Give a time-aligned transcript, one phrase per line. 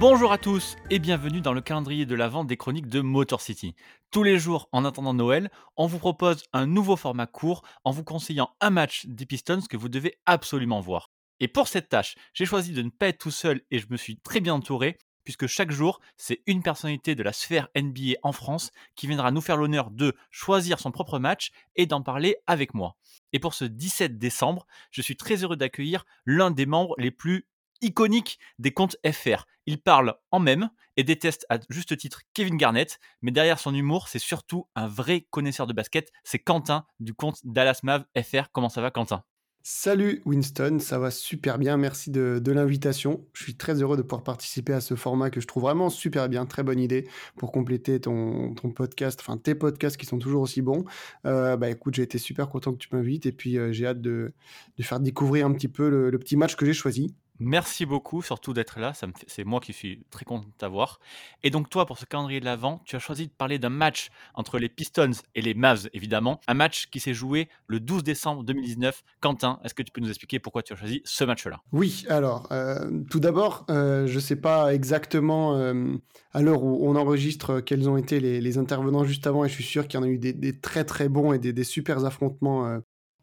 [0.00, 3.42] Bonjour à tous et bienvenue dans le calendrier de la vente des chroniques de Motor
[3.42, 3.74] City.
[4.10, 8.02] Tous les jours, en attendant Noël, on vous propose un nouveau format court en vous
[8.02, 11.10] conseillant un match des Pistons que vous devez absolument voir.
[11.38, 13.98] Et pour cette tâche, j'ai choisi de ne pas être tout seul et je me
[13.98, 18.32] suis très bien entouré puisque chaque jour, c'est une personnalité de la sphère NBA en
[18.32, 22.72] France qui viendra nous faire l'honneur de choisir son propre match et d'en parler avec
[22.72, 22.96] moi.
[23.34, 27.46] Et pour ce 17 décembre, je suis très heureux d'accueillir l'un des membres les plus
[27.82, 29.44] iconiques des comptes FR.
[29.66, 34.08] Il parle en même et déteste à juste titre Kevin Garnett, mais derrière son humour,
[34.08, 36.10] c'est surtout un vrai connaisseur de basket.
[36.24, 38.50] C'est Quentin du compte Dallas Mav FR.
[38.52, 39.22] Comment ça va, Quentin?
[39.62, 43.26] Salut Winston, ça va super bien, merci de, l'invitation.
[43.34, 46.30] Je suis très heureux de pouvoir participer à ce format que je trouve vraiment super
[46.30, 50.62] bien, très bonne idée pour compléter ton, podcast, enfin tes podcasts qui sont toujours aussi
[50.62, 50.86] bons.
[51.26, 54.00] Euh, bah écoute, j'ai été super content que tu m'invites et puis euh, j'ai hâte
[54.00, 54.32] de,
[54.80, 57.14] faire découvrir un petit peu le petit match que j'ai choisi.
[57.40, 58.92] Merci beaucoup, surtout d'être là.
[59.26, 61.00] c'est moi qui suis très content de t'avoir.
[61.42, 64.10] Et donc, toi, pour ce calendrier de l'Avent, tu as choisi de parler d'un match
[64.34, 66.40] entre les Pistons et les Mavs, évidemment.
[66.48, 69.02] Un match qui s'est joué le 12 décembre 2019.
[69.20, 71.60] Quentin, est-ce que tu peux nous expliquer pourquoi tu as choisi ce match-là?
[71.72, 75.96] Oui, alors, euh, tout d'abord, euh, je ne sais pas exactement euh,
[76.34, 79.64] à l'heure où on enregistre quels ont été les, intervenants juste avant, et je suis
[79.64, 82.80] sûr qu'il y en a eu des, très très bons et des, des super affrontements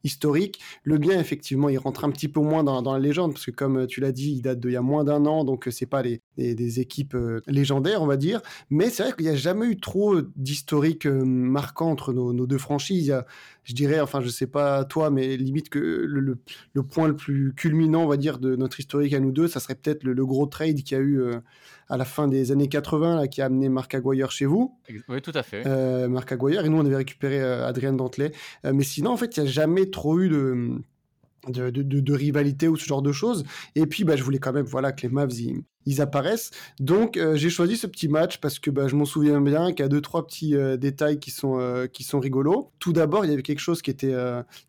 [0.08, 0.60] historique.
[0.84, 3.80] Le bien, effectivement, il rentre un petit peu moins dans, la légende, parce que comme
[3.80, 5.86] euh, tu l'as dit, il date d'il y a moins d'un an, donc euh, c'est
[5.86, 8.42] pas les, des équipes euh, légendaires, on va dire.
[8.70, 13.14] Mais c'est vrai qu'il n'y a jamais eu trop d'historique marquant entre nos, deux franchises.
[13.64, 16.38] je dirais, enfin, je sais pas toi, mais limite que le,
[16.84, 19.76] point le plus culminant, on va dire, de notre historique à nous deux, ça serait
[19.76, 21.22] peut-être le, gros trade qu'il y a eu
[21.90, 24.78] à la fin des années 80, là, qui a amené Marc Aguirre chez vous.
[25.10, 25.66] Oui, tout à fait.
[26.08, 28.32] Marc Aguirre, et nous, on avait récupéré Adrien Dantelet.
[28.64, 30.82] Mais sinon, en fait, il n'y a jamais trop eu de...
[31.48, 33.46] De, rivalité ou ce genre de choses.
[33.76, 35.32] Et puis, bah, je voulais quand même voilà, que les Mavs,
[35.88, 36.52] ils apparaissent.
[36.80, 39.80] Donc euh, j'ai choisi ce petit match parce que bah, je m'en souviens bien qu'il
[39.80, 42.72] y a deux trois petits euh, détails qui sont euh, qui sont rigolos.
[42.78, 44.14] Tout d'abord, il y avait quelque chose qui était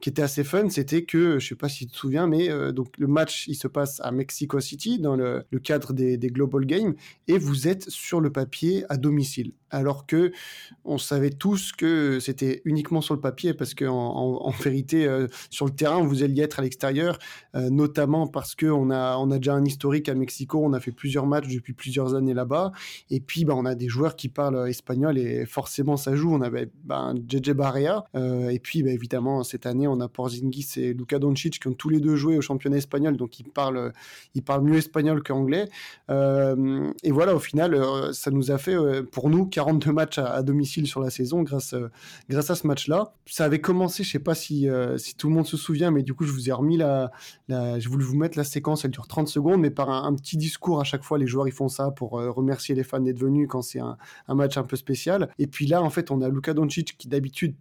[0.00, 2.88] qui était assez fun, c'était que je sais pas si tu te souviens, mais donc
[2.98, 6.94] le match il se passe à Mexico City dans le, cadre des, Global Games
[7.26, 9.52] et vous êtes sur le papier à domicile.
[9.70, 10.32] Alors que
[10.84, 15.08] on savait tous que c'était uniquement sur le papier parce que en, vérité
[15.50, 17.18] sur le terrain vous alliez être à l'extérieur,
[17.54, 20.92] notamment parce que on a on a déjà un historique à Mexico, on a fait
[20.92, 22.70] plus plusieurs matchs depuis plusieurs années là-bas.
[23.08, 26.34] Et puis, bah, on a des joueurs qui parlent espagnol et forcément, ça joue.
[26.34, 28.04] On avait bah, JJ Barrea.
[28.14, 31.72] Euh, et puis, bah, évidemment, cette année, on a Porzingis et Luka Doncic qui ont
[31.72, 33.16] tous les deux joué au championnat espagnol.
[33.16, 33.94] Donc, ils parlent,
[34.34, 35.70] ils parlent mieux espagnol qu'anglais.
[36.10, 38.76] Euh, et voilà, au final, euh, ça nous a fait,
[39.10, 41.74] pour nous, 42 matchs à, domicile sur la saison grâce,
[42.30, 43.12] grâce à ce match-là.
[43.26, 46.14] Ça avait commencé, je sais pas si, si tout le monde se souvient, mais du
[46.14, 47.10] coup, je vous ai remis la,
[47.48, 50.80] la vous mettre la séquence, elle dure 30 secondes, mais par un, un petit discours
[50.80, 53.48] à chaque fois, les joueurs ils font ça pour euh, remercier les fans d'être venus
[53.48, 53.96] quand c'est un,
[54.28, 55.30] match un peu spécial.
[55.38, 57.54] Et puis là, en fait, on a Luka Doncic qui d'habitude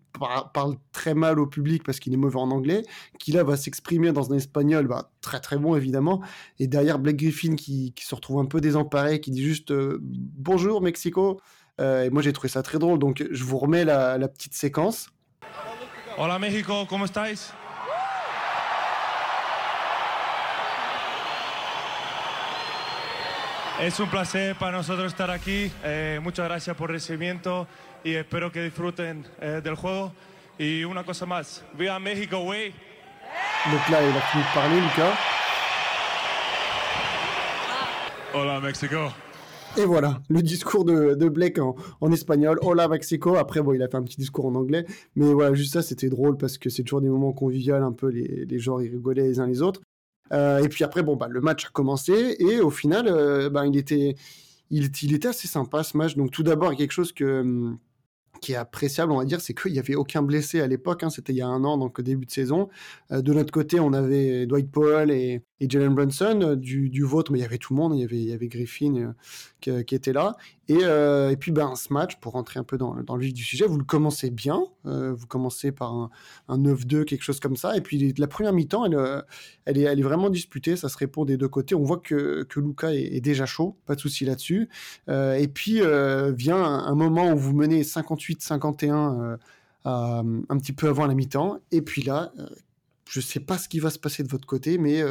[0.54, 2.84] parle très mal au public parce qu'il est mauvais en anglais,
[3.20, 6.22] qui là va s'exprimer dans un espagnol bah, très très bon évidemment.
[6.60, 10.82] Et derrière Blake Griffin qui, se retrouve un peu désemparé, qui dit juste euh, bonjour
[10.82, 11.40] Mexico.
[11.80, 14.54] Euh, et moi j'ai trouvé ça très drôle, donc je vous remets la, la petite
[14.54, 15.10] séquence.
[16.18, 17.54] Hola Mexico, ¿cómo estáis?
[23.80, 25.72] Es un placer para nosotros estar aquí.
[25.84, 27.68] Eh, muchas gracias por el recibimiento
[28.04, 30.14] y espero que disfruten eh, del juego.
[30.58, 32.74] Y una cosa más, viva México, güey.
[33.72, 35.20] Donc là, il a fini de parler, Lucas.
[38.34, 39.14] Hola, Mexico.
[39.76, 42.58] Et voilà, le discours de, de Blake en, espagnol.
[42.62, 43.36] Hola Mexico.
[43.36, 44.86] Après, bon, il a fait un petit discours en anglais.
[45.16, 48.08] Mais voilà, juste ça, c'était drôle parce que c'est toujours des moments conviviaux, un peu
[48.08, 49.82] les, les gens ils rigolaient les uns les autres.
[50.34, 53.66] Euh, et puis après, bon, bah, le match a commencé et au final, euh, bah,
[53.66, 54.16] il, était,
[54.72, 56.16] il, il, était assez sympa ce match.
[56.16, 57.78] Donc tout d'abord, quelque chose que, hum,
[58.40, 61.04] qui est appréciable, on va dire, c'est qu'il n'y avait aucun blessé à l'époque.
[61.04, 62.70] Hein, C'était il y a un an, donc début de saison.
[63.12, 66.40] Euh, de notre côté, on avait Dwight Powell et, Jalen Brunson.
[66.44, 67.96] Euh, du, vôtre, mais il y avait tout le monde.
[67.96, 69.14] Il y avait, Griffin
[69.68, 70.36] euh, qui, était là.
[70.70, 73.66] Et, et, puis, ben, ce match, pour rentrer un peu dans, le vif du sujet,
[73.66, 74.62] vous le commencez bien.
[74.84, 76.10] Vous commencez par un,
[76.50, 77.76] un 9-2, quelque chose comme ça.
[77.78, 79.24] Et puis, la première mi-temps, elle,
[79.66, 80.76] elle, est, elle est vraiment disputée.
[80.76, 81.76] Ça se répond des deux côtés.
[81.76, 83.78] On voit que, que Luca est, déjà chaud.
[83.86, 84.70] Pas de souci là-dessus.
[85.08, 85.82] et puis,
[86.36, 87.84] vient un, moment où vous menez
[88.34, 89.38] 58-51
[89.86, 91.60] un petit peu avant la mi-temps.
[91.72, 92.32] Et puis là,
[93.10, 95.02] je sais pas ce qui va se passer de votre côté, mais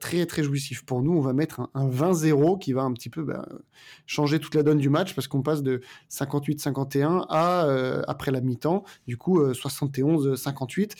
[0.00, 0.84] très très jouissif.
[0.84, 3.48] Pour nous, on va mettre un, 20-0 qui va un petit peu bah,
[4.06, 5.80] changer toute la donne du match parce qu'on passe de
[6.10, 10.96] 58-51 à après la mi-temps, du coup 71-58.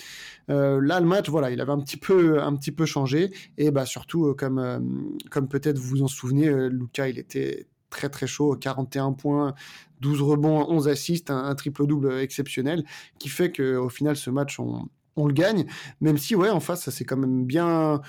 [0.49, 3.87] là, le match, voilà, il avait un petit peu un petit peu changé et bah
[3.87, 9.13] surtout comme comme peut-être vous vous en souvenez, Luca, il était très très chaud, 41
[9.13, 9.55] points,
[10.01, 12.85] 12 rebonds, 11 assists, un, triple-double exceptionnel,
[13.21, 15.67] qui fait qu'au final, ce match, on, le gagne,
[16.01, 18.01] même si ouais en face ça s'est quand même bien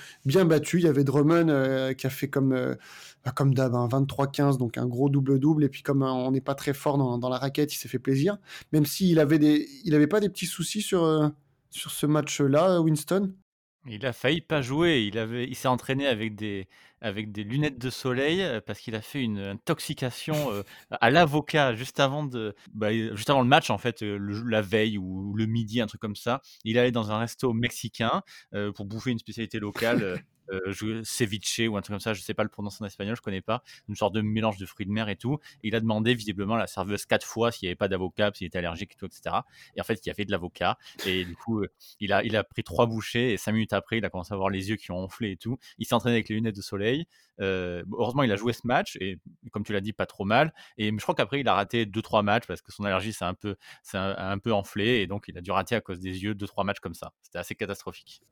[0.46, 0.78] battu.
[0.78, 2.74] Il y avait Drummond euh, qui a fait comme euh,
[3.24, 6.30] bah, comme d'hab 23-15 hein, donc un gros double double et puis comme euh, on
[6.30, 8.38] n'est pas très fort dans, la raquette, il s'est fait plaisir.
[8.72, 11.30] Même s'il avait avait pas des petits soucis sur
[11.68, 13.34] sur ce match là, Winston?
[13.86, 15.04] Il a failli pas jouer.
[15.06, 16.68] Il avait, il s'est entraîné avec des,
[17.00, 21.74] avec des lunettes de soleil euh, parce qu'il a fait une intoxication euh, à l'avocat
[21.74, 24.16] juste avant de, bah, juste avant le match en fait, euh,
[24.46, 26.40] la veille ou le midi, un truc comme ça.
[26.64, 28.22] Il allait dans un resto mexicain
[28.74, 32.42] pour bouffer une spécialité locale euh, ceviche ou un truc comme ça, je sais pas
[32.42, 35.08] le prononcer en espagnol, je connais pas, une sorte de mélange de fruits de mer
[35.08, 35.38] et tout.
[35.62, 38.46] il a demandé visiblement à la serveuse quatre fois s'il n'y avait pas d'avocat, s'il
[38.46, 39.36] était allergique et tout, etc.
[39.76, 40.78] Et en fait, il y avait de l'avocat.
[41.06, 41.70] Et du coup, euh,
[42.00, 44.34] il, a, il a pris trois bouchées et cinq minutes après, il a commencé à
[44.34, 45.58] avoir les yeux qui ont enflé et tout.
[45.78, 47.06] Il s'est entraîné avec les lunettes de soleil.
[47.40, 49.18] Heureusement, il a joué ce match et
[49.52, 50.52] comme tu l'as dit, pas trop mal.
[50.78, 53.24] Et je crois qu'après, il a raté deux trois matchs parce que son allergie s'est
[53.24, 53.56] un peu,
[53.94, 56.46] un, un, peu enflé et donc il a dû rater à cause des yeux deux
[56.46, 57.12] trois matchs comme ça.
[57.22, 58.22] C'était assez catastrophique.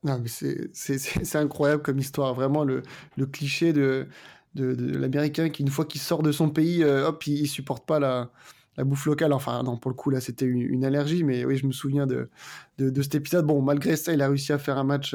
[0.73, 2.35] C'est incroyable comme histoire.
[2.35, 2.83] Vraiment le,
[3.27, 4.09] cliché de,
[4.55, 8.31] l'américain qui, une fois qu'il sort de son pays, hop, il, supporte pas la,
[8.79, 9.33] bouffe locale.
[9.33, 12.29] Enfin, non, pour le coup, là, c'était une, allergie, mais oui, je me souviens de,
[12.79, 13.47] cet épisode.
[13.47, 15.15] Bon, malgré ça, il a réussi à faire un match,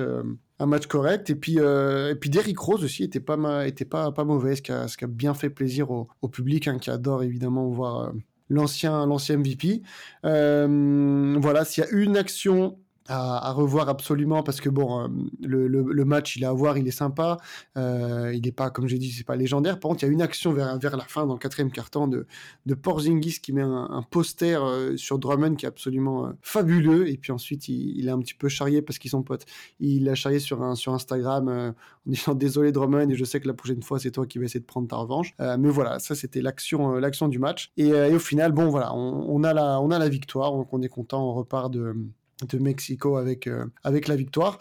[0.59, 1.29] un match correct.
[1.29, 4.61] Et puis, euh, et puis Derrick Rose aussi était pas, était pas, pas mauvais, ce
[4.61, 8.11] qui, a, ce qui a bien fait plaisir au, public, hein, qui adore évidemment voir
[8.49, 9.81] l'ancien l'ancien MVP.
[10.23, 12.77] voilà, s'il y a une action
[13.07, 15.07] à, revoir absolument parce que bon, euh,
[15.41, 17.37] le, match il est à voir, il est sympa,
[17.77, 19.79] euh, il n'est pas comme j'ai dit, c'est pas légendaire.
[19.79, 22.07] Par contre, il y a une action vers, vers la fin dans le quatrième carton
[22.07, 22.27] de,
[22.65, 27.31] de Porzingis qui met un, poster euh, sur Drummond qui est absolument fabuleux et puis
[27.31, 29.45] ensuite il, il, est un petit peu charrié parce qu'ils sont potes.
[29.79, 33.47] Il l'a charrié sur un, sur Instagram en disant désolé Drummond et je sais que
[33.47, 35.33] la prochaine fois c'est toi qui vas essayer de prendre ta revanche.
[35.39, 39.53] mais voilà, ça c'était l'action l'action du match et, au final bon voilà, on, a
[39.53, 41.95] la on a la victoire donc on est content, on repart de
[42.45, 44.59] de Mexico avec, euh, avec la victoire.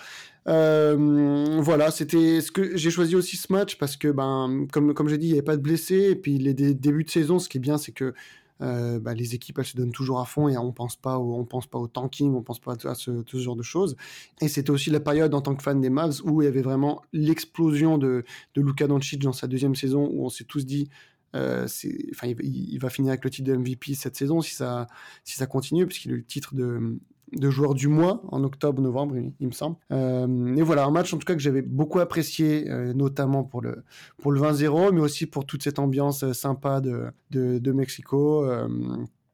[0.48, 5.08] Euh, voilà, c'était ce que j'ai choisi aussi ce match parce que, ben, comme, comme
[5.08, 6.10] j'ai dit, il n'y avait pas de blessés.
[6.10, 8.14] Et puis, les débuts de saison, ce qui est bien, c'est que
[8.62, 11.78] euh, bah, les équipes, elles se donnent toujours à fond et on pense pense pas
[11.78, 13.96] au tanking, on pense pas à ce, ce genre de choses.
[14.40, 16.62] Et c'était aussi la période en tant que fan des Mavs où il y avait
[16.62, 18.24] vraiment l'explosion de,
[18.54, 20.88] de Luka Doncic dans sa deuxième saison où on s'est tous dit
[21.34, 24.86] il, il, va finir avec le titre de MVP cette saison si ça,
[25.22, 26.98] si ça continue, puisqu'il a eu le titre de,
[27.32, 29.76] de joueur du mois en octobre-novembre, il, me semble.
[29.90, 33.62] Euh, et voilà, un match en tout cas que j'avais beaucoup apprécié, euh, notamment pour
[33.62, 33.84] le,
[34.18, 38.48] pour le 20-0, mais aussi pour toute cette ambiance euh, sympa de, de, Mexico.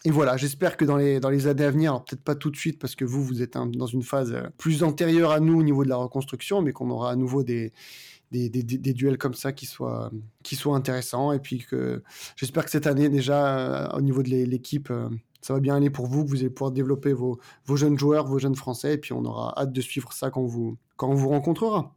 [0.05, 2.57] et voilà, j'espère que dans les, dans les années à venir, peut-être pas tout de
[2.57, 5.85] suite parce que vous, vous êtes dans une phase plus antérieure à nous au niveau
[5.85, 7.73] de la reconstruction, mais qu'on aura à nouveau des,
[8.33, 10.11] des, des, des, duels comme ça qui soient,
[10.43, 11.33] qui soient intéressants.
[11.33, 12.03] Et puis que
[12.37, 14.91] j'espère que cette année, déjà, au niveau de l'équipe,
[15.43, 18.27] ça va bien aller pour vous, que vous allez pouvoir développer vos, vos, jeunes joueurs,
[18.27, 21.15] vos jeunes Français, et puis on aura hâte de suivre ça quand, vous, quand on
[21.15, 21.95] vous rencontrera.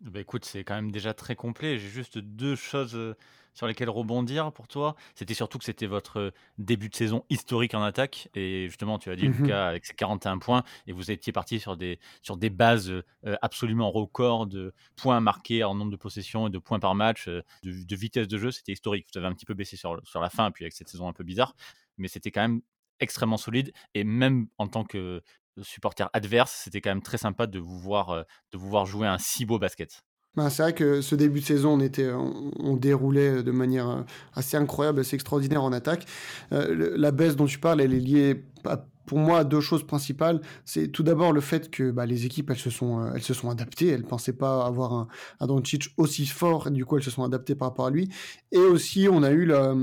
[0.00, 1.78] Bah écoute, c'est quand même déjà très complet.
[1.78, 3.16] J'ai juste deux choses euh,
[3.52, 4.94] sur lesquelles rebondir pour toi.
[5.16, 8.28] C'était surtout que c'était votre euh, début de saison historique en attaque.
[8.36, 11.58] Et justement, tu as dit, mmh Lucas, avec ses 41 points, et vous étiez parti
[11.58, 13.02] sur des, sur des bases euh,
[13.42, 17.44] absolument records de points marqués en nombre de possessions et de points par match, de,
[17.64, 18.52] de vitesse de jeu.
[18.52, 19.08] C'était historique.
[19.12, 21.12] Vous avez un petit peu baissé sur, sur la fin, puis avec cette saison un
[21.12, 21.56] peu bizarre.
[21.96, 22.60] Mais c'était quand même
[23.00, 23.72] extrêmement solide.
[23.94, 25.22] Et même en tant que
[25.62, 29.18] supporter adverse, c'était quand même très sympa de vous voir, de vous voir jouer un
[29.18, 30.02] si beau basket.
[30.36, 34.56] Ben, c'est vrai que ce début de saison, on, était, on, déroulait de manière assez
[34.56, 36.06] incroyable, assez extraordinaire en attaque.
[36.50, 40.40] la baisse dont tu parles, elle est liée à pour moi, deux choses principales.
[40.66, 43.34] C'est tout d'abord le fait que bah, les équipes, elles se sont, euh, elles se
[43.34, 43.88] sont adaptées.
[43.88, 45.08] Elles ne pensaient pas avoir un,
[45.40, 46.70] un Doncic aussi fort.
[46.70, 48.10] Du coup, elles se sont adaptées par rapport à lui.
[48.52, 49.74] Et aussi, on a eu la,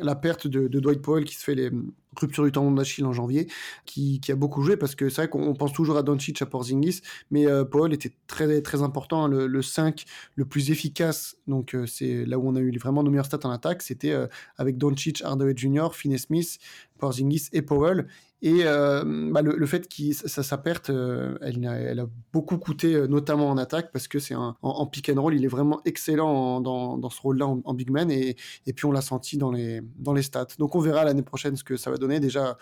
[0.00, 1.70] la perte de, Dwight Powell qui se fait les
[2.16, 3.48] ruptures du tendon d'Achille en janvier,
[3.86, 7.00] qui, a beaucoup joué parce que c'est vrai qu'on pense toujours à Doncic, à Porzingis,
[7.30, 9.24] mais euh, Powell était très, très important.
[9.24, 9.28] Hein.
[9.28, 13.02] le, le, 5 le plus efficace, donc euh, c'est là où on a eu vraiment
[13.02, 14.14] nos meilleurs stats en attaque, c'était
[14.56, 16.58] avec Doncic, Hardaway Jr., Finney Smith,
[16.98, 18.08] Porzingis et Powell.
[18.40, 19.02] Et euh,
[19.32, 21.66] bah, le, fait que sa, sa, perte, euh, elle,
[21.98, 25.34] a, beaucoup coûté, euh, notamment en attaque, parce que c'est en, en, pick and roll,
[25.34, 28.84] il est vraiment excellent en, dans, dans, ce rôle-là en, big man, et, et puis
[28.84, 30.46] on l'a senti dans les, dans les stats.
[30.58, 32.20] Donc on verra l'année prochaine ce que ça va donner.
[32.20, 32.58] Déjà,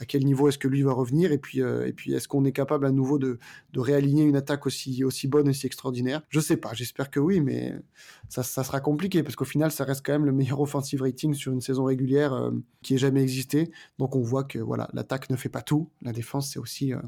[0.00, 2.52] à quel niveau est-ce que lui va revenir, et puis, et puis est-ce qu'on est
[2.52, 3.38] capable à nouveau de,
[3.72, 6.22] de réaligner une attaque aussi, aussi bonne, aussi extraordinaire?
[6.28, 7.74] Je sais pas, j'espère que oui, mais
[8.28, 11.34] ça, ça sera compliqué, parce qu'au final, ça reste quand même le meilleur offensive rating
[11.34, 12.50] sur une saison régulière
[12.82, 13.70] qui ait jamais existé.
[13.98, 17.00] Donc on voit que voilà, l'attaque ne fait pas tout, la défense c'est aussi euh,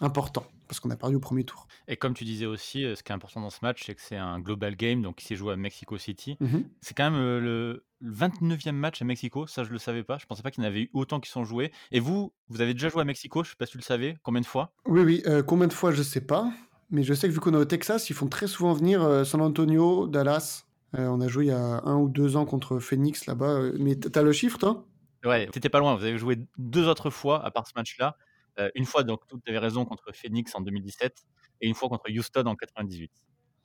[0.00, 1.66] important parce qu'on a perdu au premier tour.
[1.88, 4.16] Et comme tu disais aussi, ce qui est important dans ce match, c'est que c'est
[4.16, 6.36] un global game, donc il s'est joué à Mexico City.
[6.38, 6.64] Mm -hmm.
[6.80, 10.26] C'est quand même le, le 29e match à Mexico, ça je le savais pas, je
[10.26, 11.72] pensais pas qu'il y en avait eu autant qui sont joués.
[11.90, 14.16] Et vous, vous avez déjà joué à Mexico, je sais pas si tu le savais,
[14.22, 14.72] combien de fois?
[14.86, 16.52] Oui, oui, euh, combien de fois je sais pas,
[16.90, 19.24] mais je sais que vu qu'on est au Texas, ils font très souvent venir euh,
[19.24, 20.64] San Antonio, Dallas.
[20.98, 23.94] Euh, on a joué il y a un ou deux ans contre Phoenix là-bas, mais
[23.96, 24.86] t'as le chiffre toi?
[25.24, 28.16] Ouais, t'étais pas loin, vous avez joué deux autres fois à part ce match-là.
[28.58, 31.24] Euh, une fois, donc, tu avais raison, contre Phoenix en 2017
[31.60, 33.10] et une fois contre Houston en 98.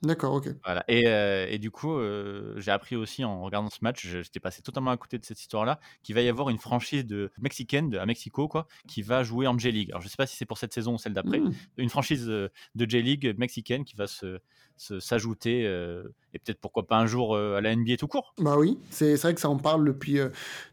[0.02, 0.48] D'accord, ok.
[0.64, 0.84] Voilà.
[0.88, 4.62] Et, euh, et du coup, euh, j'ai appris aussi en regardant ce match, j'étais passé
[4.62, 7.98] totalement à côté de cette histoire-là, qu'il va y avoir une franchise de mexicaine de,
[7.98, 9.90] à Mexico, quoi, qui va jouer en J-League.
[9.90, 11.40] Alors, je sais pas si c'est pour cette saison ou celle d'après.
[11.40, 11.52] Mmh.
[11.78, 14.40] Une franchise de J-League mexicaine qui va se
[14.76, 16.02] s'ajouter euh,
[16.34, 18.34] et peut-être pourquoi pas un jour euh, à la NBA tout court.
[18.38, 20.28] Bah oui, c'est vrai que ça en parle depuis, euh,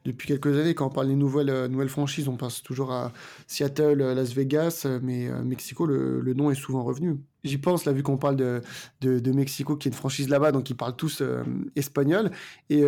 [0.06, 0.76] depuis quelques années.
[0.76, 3.12] Quand on parle des nouvelles, nouvelles franchises, on pense toujours à
[3.48, 7.18] Seattle, Las Vegas, mais Mexico, le, le, nom est souvent revenu.
[7.44, 8.62] J'y pense, là, vu qu'on parle de,
[9.02, 11.22] de, Mexico, qui est une franchise là-bas, donc ils parlent tous
[11.76, 12.32] espagnol.
[12.70, 12.84] Et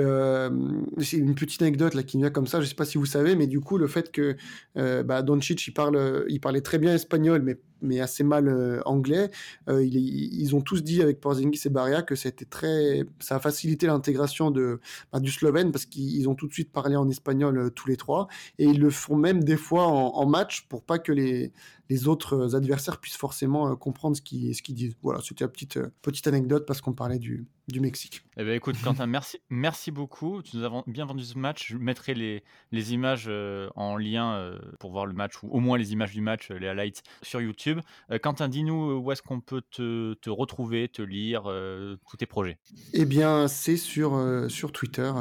[1.02, 3.36] c'est une petite anecdote là, qui vient comme ça, je sais pas si vous savez,
[3.36, 4.38] mais du coup, le fait que
[4.76, 9.32] bah, Doncic, il, parle, il parlait très bien espagnol, mais mais assez mal euh, anglais.
[9.70, 13.88] Euh, ils, ont tous dit avec Porzingis et Baria que c'était très, ça a facilité
[13.88, 14.80] l'intégration de
[15.12, 17.98] bah, du slovène parce qu'ils ont tout de suite parlé en espagnol euh, tous les
[17.98, 18.28] trois
[18.60, 21.52] et ils le font même des fois en, en match pour pas que les
[21.89, 24.96] les autres adversaires puissent forcément euh, comprendre ce qu'ils ce disent.
[25.01, 28.22] Voilà, c'était une petite euh, petite anecdote parce qu'on parlait du du Mexique.
[28.38, 30.41] Eh ben écoute Quentin, merci merci beaucoup.
[30.43, 31.69] Tu nous as bien vendu ce match.
[31.69, 35.60] Je mettrai les les images euh, en lien euh, pour voir le match ou au
[35.60, 37.79] moins les images du match, les highlights sur YouTube.
[38.12, 42.27] Euh, Quentin, dis-nous où est-ce qu'on peut te, te, retrouver, te lire, euh, tous tes
[42.27, 42.60] projets?
[42.93, 45.12] Eh bien, c'est sur sur Twitter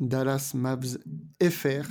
[0.00, 1.88] @dallasmavsfr.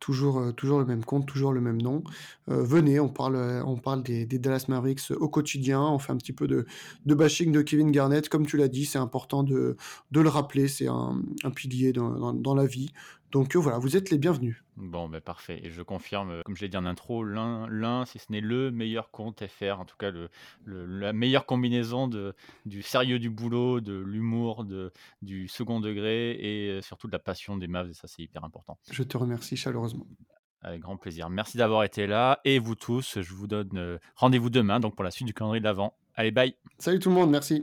[0.00, 2.02] toujours toujours le même compte, toujours le même nom.
[2.46, 5.80] venez, on parle on parle des, des Dallas Mavericks au quotidien.
[5.82, 6.66] On fait un petit peu de
[7.06, 9.76] de bashing de Kevin Garnett, comme tu l'as dit c'est important de,
[10.10, 12.90] de, le rappeler, c'est un, un, pilier dans, dans, dans, la vie.
[13.32, 14.64] Donc euh, voilà, vous êtes les bienvenus.
[14.76, 15.60] Bon, ben parfait.
[15.62, 19.10] Et je confirme, comme je l'ai dit en intro, l'un, si ce n'est le meilleur
[19.10, 20.30] compte FR, en tout cas le,
[20.64, 22.34] le, la meilleure combinaison de,
[22.66, 24.64] du sérieux du boulot, de l'humour,
[25.22, 28.42] du second degré et euh, surtout de la passion des Mavs, et ça c'est hyper
[28.42, 28.78] important.
[28.90, 30.06] Je te remercie chaleureusement.
[30.62, 31.30] Avec grand plaisir.
[31.30, 32.40] Merci d'avoir été là.
[32.44, 35.60] Et vous tous, je vous donne euh, rendez-vous demain donc pour la suite du calendrier
[35.60, 35.94] de l'avant.
[36.14, 36.54] Allez, bye.
[36.78, 37.62] Salut tout le monde, merci.